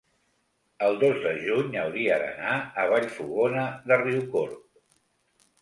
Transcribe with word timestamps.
el 0.85 0.95
dos 1.03 1.19
de 1.25 1.33
juny 1.49 1.77
hauria 1.83 2.17
d'anar 2.23 2.55
a 2.85 2.89
Vallfogona 2.95 3.67
de 3.93 4.01
Riucorb. 4.05 4.61